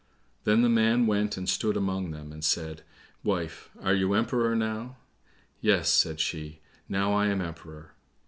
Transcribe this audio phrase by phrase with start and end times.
[0.45, 2.81] Then the man went and stood among them, and said,
[3.23, 4.97] "Wife, are you Emperor now?"
[5.59, 7.93] "Yes," said she, "now I am Emperor."